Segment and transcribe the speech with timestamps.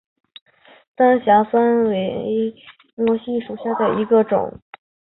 [0.95, 2.59] 单瘤酸模为蓼科
[3.05, 4.59] 酸模属下的一个种。